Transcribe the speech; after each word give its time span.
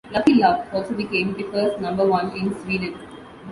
"Lucky 0.09 0.33
Love" 0.33 0.65
also 0.73 0.95
became 0.95 1.33
their 1.35 1.51
first 1.51 1.79
number-one 1.79 2.35
in 2.35 2.59
Sweden. 2.63 2.95